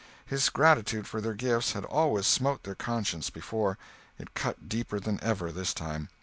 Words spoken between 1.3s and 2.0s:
gifts had